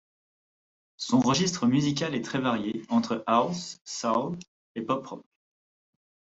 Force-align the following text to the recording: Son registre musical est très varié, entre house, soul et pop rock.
Son 0.97 1.19
registre 1.19 1.67
musical 1.67 2.15
est 2.15 2.23
très 2.23 2.39
varié, 2.39 2.81
entre 2.89 3.23
house, 3.27 3.77
soul 3.85 4.35
et 4.73 4.81
pop 4.81 5.05
rock. 5.05 5.23